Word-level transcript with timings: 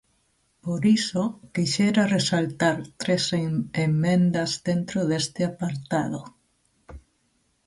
Por 0.63 0.81
iso, 0.97 1.23
quixera 1.53 2.03
resaltar 2.15 2.77
tres 3.01 3.23
emendas 3.87 4.51
dentro 4.69 4.99
deste 5.09 5.41
apartado. 5.51 6.21